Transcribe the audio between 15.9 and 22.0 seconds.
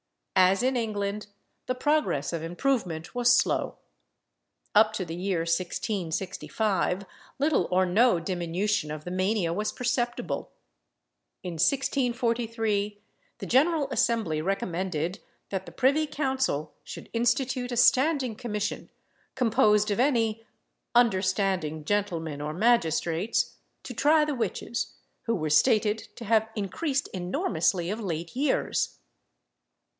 council should institute a standing commission, composed of any "understanding